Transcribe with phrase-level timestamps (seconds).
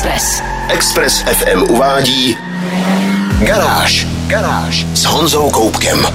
[0.00, 0.42] Express.
[0.68, 2.36] Express FM uvádí
[3.38, 4.06] Garáž.
[4.26, 6.06] Garáž s Honzou Koupkem.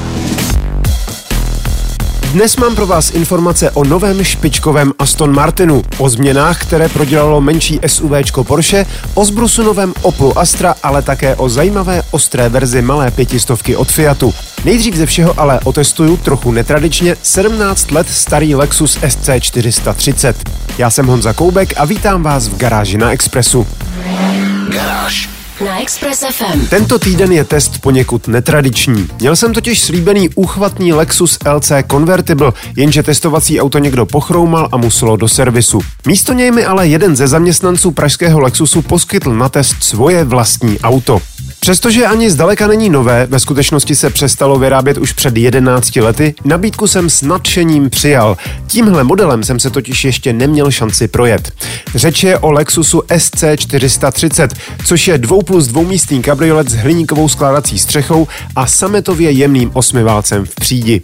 [2.33, 7.79] Dnes mám pro vás informace o novém špičkovém Aston Martinu, o změnách, které prodělalo menší
[7.87, 13.75] SUVčko Porsche, o zbrusu novém Opel Astra, ale také o zajímavé ostré verzi malé pětistovky
[13.75, 14.33] od Fiatu.
[14.65, 20.33] Nejdřív ze všeho ale otestuju trochu netradičně 17 let starý Lexus SC430.
[20.77, 23.67] Já jsem Honza Koubek a vítám vás v garáži na Expressu.
[24.69, 25.29] Garáž.
[25.65, 26.67] Na Express FM.
[26.67, 29.07] Tento týden je test poněkud netradiční.
[29.19, 35.15] Měl jsem totiž slíbený úchvatný Lexus LC Convertible, jenže testovací auto někdo pochroumal a muselo
[35.15, 35.81] do servisu.
[36.07, 41.21] Místo něj mi ale jeden ze zaměstnanců pražského Lexusu poskytl na test svoje vlastní auto.
[41.65, 46.87] Přestože ani zdaleka není nové, ve skutečnosti se přestalo vyrábět už před 11 lety, nabídku
[46.87, 48.37] jsem s nadšením přijal.
[48.67, 51.51] Tímhle modelem jsem se totiž ještě neměl šanci projet.
[51.95, 54.49] Řeč je o Lexusu SC430,
[54.85, 60.55] což je 2 plus dvoumístný kabriolet s hliníkovou skládací střechou a sametově jemným osmiválcem v
[60.55, 61.01] přídi.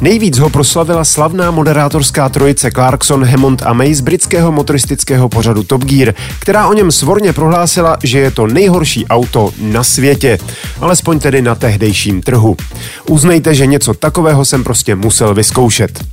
[0.00, 5.84] Nejvíc ho proslavila slavná moderátorská trojice Clarkson, Hammond a May z britského motoristického pořadu Top
[5.84, 10.38] Gear, která o něm svorně prohlásila, že je to nejhorší auto na světě,
[10.80, 12.56] alespoň tedy na tehdejším trhu.
[13.08, 16.04] Uznejte, že něco takového jsem prostě musel vyzkoušet.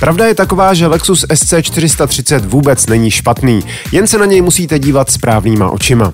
[0.00, 3.60] Pravda je taková, že Lexus SC430 vůbec není špatný,
[3.92, 6.12] jen se na něj musíte dívat správnýma očima.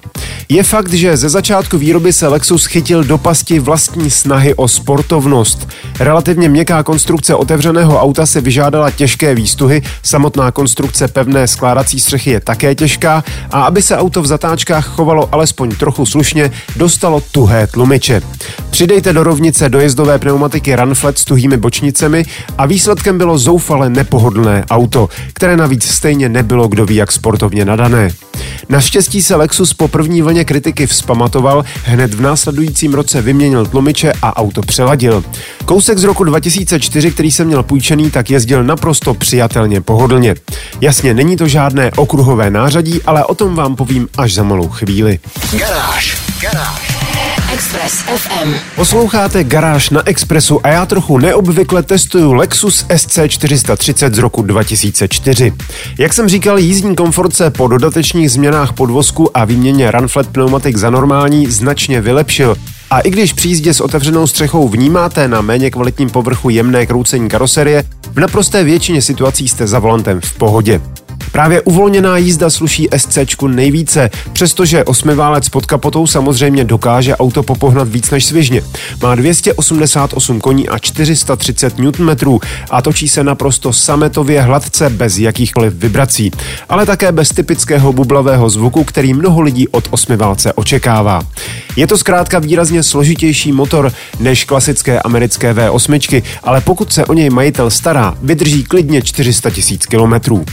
[0.48, 5.68] Je fakt, že ze začátku výroby se Lexus chytil do pasti vlastní snahy o sportovnost.
[6.00, 12.40] Relativně měkká konstrukce otevřeného auta se vyžádala těžké výstuhy, samotná konstrukce pevné skládací střechy je
[12.40, 18.20] také těžká a aby se auto v zatáčkách chovalo alespoň trochu slušně, dostalo tuhé tlumiče.
[18.78, 22.24] Přidejte do rovnice dojezdové pneumatiky Runflat s tuhými bočnicemi
[22.58, 28.10] a výsledkem bylo zoufale nepohodlné auto, které navíc stejně nebylo kdo ví jak sportovně nadané.
[28.68, 34.36] Naštěstí se Lexus po první vlně kritiky vzpamatoval, hned v následujícím roce vyměnil tlumiče a
[34.36, 35.24] auto přeladil.
[35.64, 40.34] Kousek z roku 2004, který jsem měl půjčený, tak jezdil naprosto přijatelně pohodlně.
[40.80, 45.18] Jasně, není to žádné okruhové nářadí, ale o tom vám povím až za malou chvíli.
[45.52, 46.18] Garáž.
[46.40, 46.98] Garáž.
[47.58, 48.54] Express FM.
[48.76, 55.52] Posloucháte Garáž na Expressu a já trochu neobvykle testuju Lexus SC430 z roku 2004.
[55.98, 60.90] Jak jsem říkal, jízdní komfort se po dodatečných změnách podvozku a výměně Runflat pneumatik za
[60.90, 62.56] normální značně vylepšil.
[62.90, 67.28] A i když při jízdě s otevřenou střechou vnímáte na méně kvalitním povrchu jemné kroucení
[67.28, 70.80] karoserie, v naprosté většině situací jste za volantem v pohodě.
[71.32, 78.10] Právě uvolněná jízda sluší SC nejvíce, přestože osmiválec pod kapotou samozřejmě dokáže auto popohnat víc
[78.10, 78.62] než svižně.
[79.02, 82.38] Má 288 koní a 430 Nm
[82.70, 86.30] a točí se naprosto sametově hladce bez jakýchkoliv vibrací,
[86.68, 91.22] ale také bez typického bublavého zvuku, který mnoho lidí od osmiválce očekává.
[91.76, 97.30] Je to zkrátka výrazně složitější motor než klasické americké V8, ale pokud se o něj
[97.30, 100.44] majitel stará, vydrží klidně 400 000 kilometrů.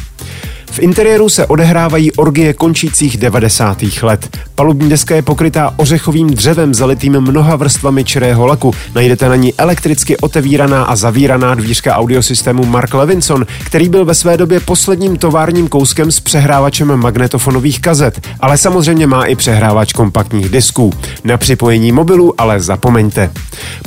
[0.76, 3.84] V interiéru se odehrávají orgie končících 90.
[4.02, 4.38] let.
[4.56, 8.74] Palubní deska je pokrytá ořechovým dřevem zalitým mnoha vrstvami čirého laku.
[8.96, 14.38] Najdete na ní elektricky otevíraná a zavíraná dvířka audiosystému Mark Levinson, který byl ve své
[14.38, 20.94] době posledním továrním kouskem s přehrávačem magnetofonových kazet, ale samozřejmě má i přehrávač kompaktních disků.
[21.24, 23.32] Na připojení mobilu ale zapomeňte.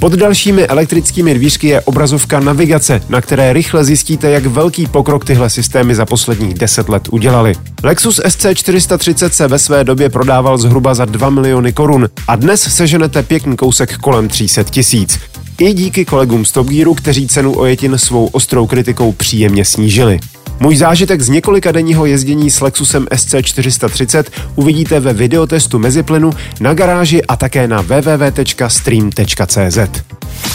[0.00, 5.50] Pod dalšími elektrickými dvířky je obrazovka navigace, na které rychle zjistíte, jak velký pokrok tyhle
[5.50, 7.54] systémy za posledních 10 let udělali.
[7.82, 13.22] Lexus SC430 se ve své době prodával zhruba za 2 miliony korun a dnes seženete
[13.22, 15.18] pěkný kousek kolem 300 tisíc.
[15.58, 20.20] I díky kolegům z Top Gearu, kteří cenu ojetin svou ostrou kritikou příjemně snížili.
[20.60, 24.24] Můj zážitek z několika denního jezdění s Lexusem SC430
[24.54, 26.30] uvidíte ve videotestu Meziplynu
[26.60, 29.78] na garáži a také na www.stream.cz.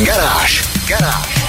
[0.05, 0.63] Garáž.
[0.87, 1.43] Garáž.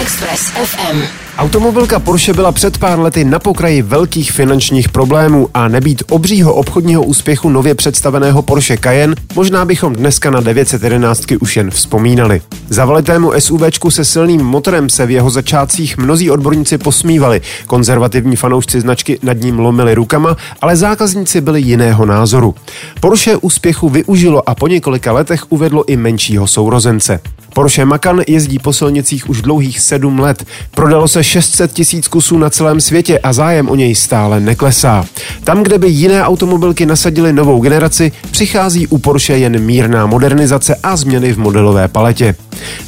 [0.00, 1.23] Express FM.
[1.38, 7.02] Automobilka Porsche byla před pár lety na pokraji velkých finančních problémů a nebýt obřího obchodního
[7.02, 12.42] úspěchu nově představeného Porsche Cayenne, možná bychom dneska na 911 už jen vzpomínali.
[12.68, 19.18] Zavaletému SUVčku se silným motorem se v jeho začátcích mnozí odborníci posmívali, konzervativní fanoušci značky
[19.22, 22.54] nad ním lomili rukama, ale zákazníci byli jiného názoru.
[23.00, 27.20] Porsche úspěchu využilo a po několika letech uvedlo i menšího sourozence.
[27.54, 30.44] Porsche Macan jezdí po silnicích už dlouhých sedm let.
[30.70, 35.04] Prodalo se 600 tisíc kusů na celém světě a zájem o něj stále neklesá.
[35.44, 40.96] Tam, kde by jiné automobilky nasadily novou generaci, přichází u Porsche jen mírná modernizace a
[40.96, 42.34] změny v modelové paletě.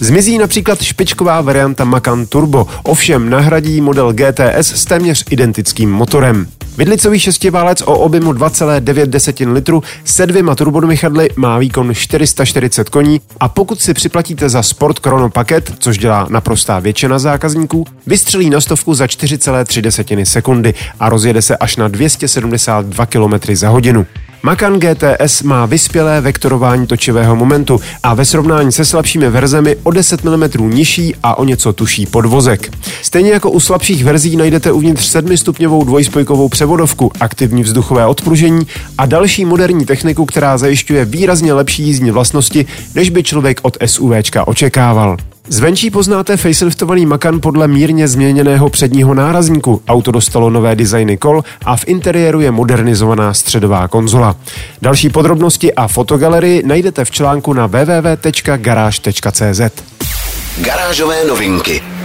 [0.01, 6.47] Zmizí například špičková varianta Macan Turbo, ovšem nahradí model GTS s téměř identickým motorem.
[6.77, 13.81] Vidlicový šestiválec o objemu 2,9 litru se dvěma turbodmychadly má výkon 440 koní a pokud
[13.81, 19.07] si připlatíte za Sport Chrono paket, což dělá naprostá většina zákazníků, vystřelí na stovku za
[19.07, 24.07] 4,3 sekundy a rozjede se až na 272 km za hodinu.
[24.47, 30.25] Macan GTS má vyspělé vektorování točivého momentu a ve srovnání se slabšími verzemi o 10
[30.25, 32.73] mm nižší a o něco tuší podvozek.
[33.03, 38.67] Stejně jako u slabších verzí najdete uvnitř 7-stupňovou dvojspojkovou převodovku, aktivní vzduchové odpružení
[38.99, 44.49] a další moderní techniku, která zajišťuje výrazně lepší jízdní vlastnosti, než by člověk od SUVčka
[44.49, 45.17] očekával.
[45.49, 49.83] Zvenčí poznáte faceliftovaný Macan podle mírně změněného předního nárazníku.
[49.89, 54.37] Auto dostalo nové designy kol a v interiéru je modernizovaná středová konzola.
[54.83, 59.61] Další podrobnosti a fotogalerii najdete v článku na www.garage.cz.
[60.59, 61.96] Garážové novinky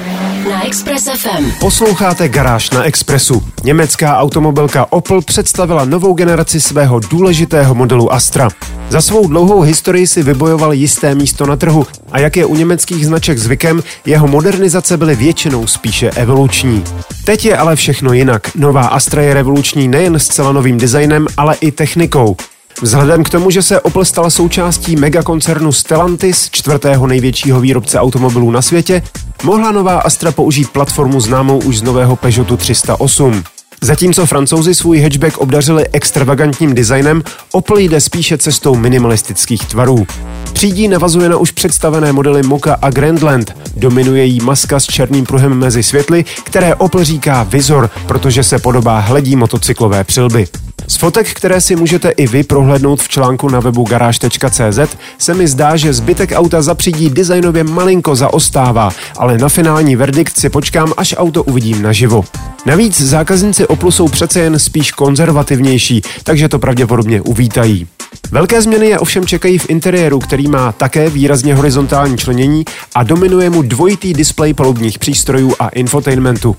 [0.50, 1.52] na Express FM.
[1.60, 3.44] Posloucháte Garáž na Expressu.
[3.64, 8.50] Německá automobilka Opel představila novou generaci svého důležitého modelu Astra.
[8.90, 13.06] Za svou dlouhou historii si vybojoval jisté místo na trhu a jak je u německých
[13.06, 16.84] značek zvykem, jeho modernizace byly většinou spíše evoluční.
[17.26, 18.56] Teď je ale všechno jinak.
[18.56, 22.36] Nová Astra je revoluční nejen zcela novým designem, ale i technikou.
[22.82, 28.62] Vzhledem k tomu, že se Opel stal součástí megakoncernu Stellantis, čtvrtého největšího výrobce automobilů na
[28.62, 29.04] světě,
[29.44, 33.44] mohla nová Astra použít platformu známou už z nového Peugeotu 308.
[33.82, 40.08] Zatímco francouzi svůj hatchback obdařili extravagantním designem, Opel jde spíše cestou minimalistických tvarů.
[40.54, 43.56] Přídí navazuje na už představené modely Moka a Grandland.
[43.76, 49.00] Dominuje jí maska s černým pruhem mezi světly, které Opel říká Vizor, protože se podobá
[49.00, 50.48] hledí motocyklové přilby.
[50.88, 54.80] Z fotek, které si můžete i vy prohlédnout v článku na webu garáž.cz,
[55.18, 60.38] se mi zdá, že zbytek auta za přídí designově malinko zaostává, ale na finální verdikt
[60.38, 62.24] si počkám, až auto uvidím naživo.
[62.66, 67.88] Navíc zákazníci Oplu jsou přece jen spíš konzervativnější, takže to pravděpodobně uvítají.
[68.32, 72.66] Velké změny je ovšem čekají v interiéru, který má také výrazně horizontální členění
[72.96, 76.56] a dominuje mu dvojitý displej palubních přístrojů a infotainmentu.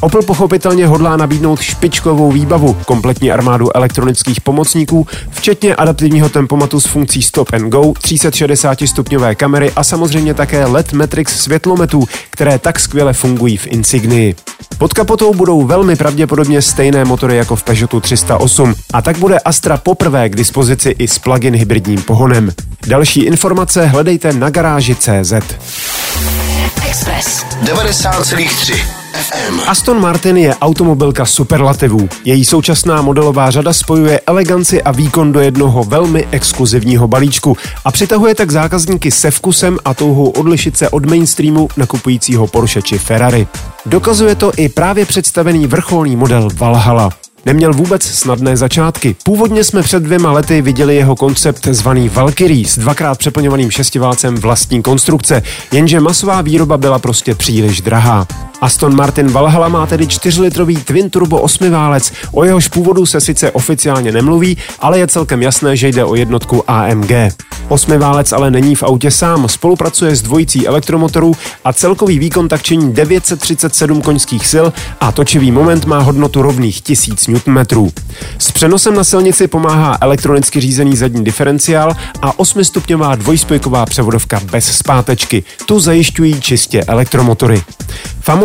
[0.00, 7.22] Opel pochopitelně hodlá nabídnout špičkovou výbavu, kompletní armádu elektronických pomocníků, včetně adaptivního tempomatu s funkcí
[7.22, 13.12] Stop and Go, 360 stupňové kamery a samozřejmě také LED Matrix světlometů, které tak skvěle
[13.12, 14.34] fungují v Insignii.
[14.78, 19.76] Pod kapotou budou velmi pravděpodobně stejné motory jako v Peugeotu 308 a tak bude Astra
[19.76, 22.52] poprvé k dispozici i s plug-in hybridním pohonem.
[22.86, 25.32] Další informace hledejte na garáži CZ.
[26.88, 29.60] Express 90,3 FM.
[29.66, 32.08] Aston Martin je automobilka superlativů.
[32.24, 38.34] Její současná modelová řada spojuje eleganci a výkon do jednoho velmi exkluzivního balíčku a přitahuje
[38.34, 43.46] tak zákazníky se vkusem a touhou odlišit se od mainstreamu nakupujícího Porsche či Ferrari.
[43.86, 47.10] Dokazuje to i právě představený vrcholný model Valhalla.
[47.46, 49.16] Neměl vůbec snadné začátky.
[49.24, 54.82] Původně jsme před dvěma lety viděli jeho koncept zvaný Valkyrie s dvakrát přeplňovaným šestiválcem vlastní
[54.82, 55.42] konstrukce,
[55.72, 58.26] jenže masová výroba byla prostě příliš drahá.
[58.60, 64.12] Aston Martin Valhalla má tedy 4-litrový twin turbo osmiválec, o jehož původu se sice oficiálně
[64.12, 67.10] nemluví, ale je celkem jasné, že jde o jednotku AMG.
[67.68, 71.32] Osmiválec ale není v autě sám, spolupracuje s dvojicí elektromotorů
[71.64, 74.66] a celkový výkon tak činí 937 koňských sil
[75.00, 77.58] a točivý moment má hodnotu rovných 1000 Nm.
[78.38, 85.44] S přenosem na silnici pomáhá elektronicky řízený zadní diferenciál a 8-stupňová dvojspojková převodovka bez zpátečky.
[85.66, 87.62] Tu zajišťují čistě elektromotory.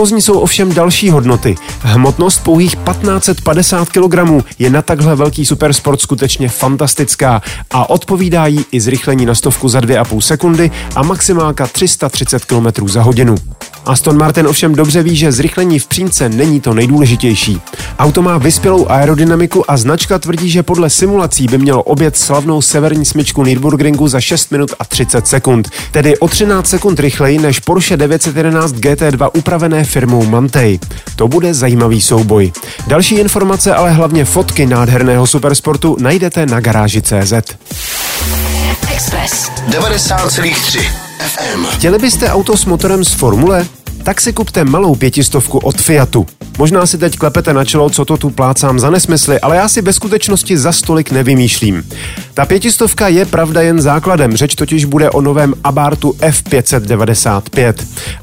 [0.04, 1.56] Famózní jsou ovšem další hodnoty.
[1.80, 7.42] Hmotnost pouhých 1550 kg je na takhle velký supersport skutečně fantastická
[7.72, 13.02] a odpovídá jí i zrychlení na stovku za 2,5 sekundy a maximálka 330 km za
[13.02, 13.36] hodinu.
[13.86, 17.62] Aston Martin ovšem dobře ví, že zrychlení v přímce není to nejdůležitější.
[18.00, 23.06] Auto má vyspělou aerodynamiku a značka tvrdí, že podle simulací by mělo obět slavnou severní
[23.06, 27.98] smyčku Nürburgringu za 6 minut a 30 sekund, tedy o 13 sekund rychleji než Porsche
[27.98, 30.80] 911 GT2 upravené firmou Mantei.
[31.16, 32.52] To bude zajímavý souboj.
[32.88, 37.34] Další informace, ale hlavně fotky nádherného supersportu najdete na garáži CZ.
[38.94, 40.82] Express 90,3
[41.20, 41.66] FM.
[41.66, 43.66] Chtěli byste auto s motorem z Formule?
[44.04, 46.26] Tak si kupte malou pětistovku od Fiatu.
[46.58, 49.82] Možná si teď klepete na čelo, co to tu plácám za nesmysly, ale já si
[49.82, 51.84] ve skutečnosti za stolik nevymýšlím.
[52.34, 57.74] Ta pětistovka je pravda jen základem, řeč totiž bude o novém Abartu F595.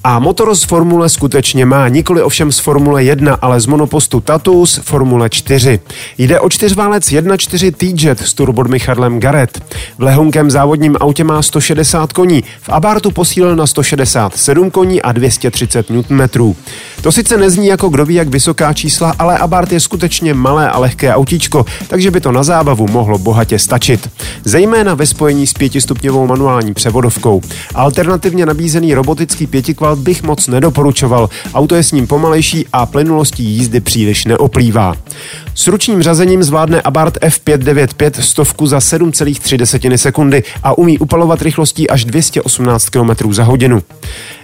[0.04, 4.80] A motor z Formule skutečně má, nikoli ovšem z Formule 1, ale z monopostu Tatus
[4.82, 5.80] Formule 4.
[6.18, 9.62] Jde o čtyřválec 1.4 T-Jet s turbodmychadlem Garrett.
[9.98, 15.69] V lehonkém závodním autě má 160 koní, v Abartu posílil na 167 koní a 230
[15.70, 16.54] 130 Nm.
[17.02, 20.78] To sice nezní jako kdo ví jak vysoká čísla, ale Abarth je skutečně malé a
[20.78, 24.10] lehké autíčko, takže by to na zábavu mohlo bohatě stačit.
[24.44, 27.40] Zejména ve spojení s pětistupňovou manuální převodovkou.
[27.74, 31.28] Alternativně nabízený robotický pětikvalt bych moc nedoporučoval.
[31.54, 34.94] Auto je s ním pomalejší a plynulostí jízdy příliš neoplývá.
[35.54, 42.04] S ručním řazením zvládne Abarth F595 stovku za 7,3 sekundy a umí upalovat rychlostí až
[42.04, 43.82] 218 km za hodinu.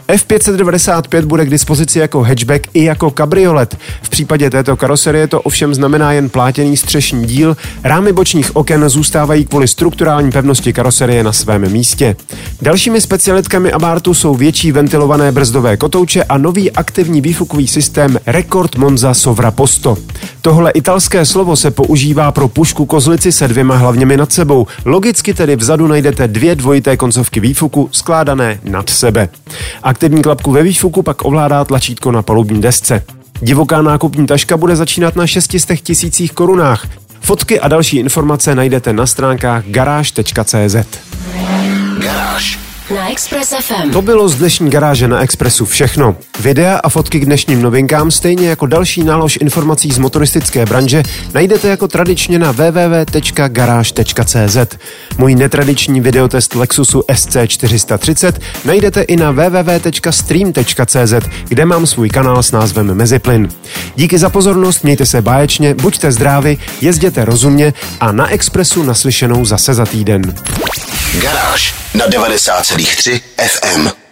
[0.08, 3.76] F595 bude k dispozici jako hatchback i jako kabriolet.
[4.02, 9.44] V případě této karoserie to ovšem znamená jen plátěný střešní díl, rámy bočních oken zůstávají
[9.44, 12.16] kvůli strukturální pevnosti karoserie na svém místě.
[12.62, 19.14] Dalšími specialitkami Abartu jsou větší ventilované brzdové kotouče a nový aktivní výfukový systém Record Monza
[19.14, 19.96] Sovra Posto.
[20.40, 24.66] Tohle italské slovo se používá pro pušku kozlici se dvěma hlavněmi nad sebou.
[24.84, 29.28] Logicky tedy vzadu najdete dvě dvojité koncovky výfuku skládané nad sebe.
[29.96, 33.04] Aktivní klapku ve výfuku pak ovládá tlačítko na palubní desce.
[33.40, 36.86] Divoká nákupní taška bude začínat na 600 tisících korunách.
[37.20, 40.76] Fotky a další informace najdete na stránkách garáž.cz.
[41.98, 42.65] Garáž.
[42.94, 43.90] Na Express FM.
[43.90, 46.16] To bylo z dnešní garáže na Expressu všechno.
[46.40, 51.02] Videa a fotky k dnešním novinkám, stejně jako další nálož informací z motoristické branže,
[51.34, 53.76] najdete jako tradičně na www.garage.cz.
[55.18, 58.32] Můj netradiční videotest Lexusu SC430
[58.64, 61.14] najdete i na www.stream.cz,
[61.48, 63.48] kde mám svůj kanál s názvem Meziplyn.
[63.96, 69.74] Díky za pozornost, mějte se báječně, buďte zdraví, jezděte rozumně a na Expressu naslyšenou zase
[69.74, 70.34] za týden.
[71.22, 72.06] Garáž na
[72.76, 74.05] 90,3 FM.